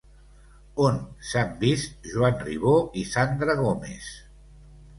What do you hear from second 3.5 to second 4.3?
Gómez?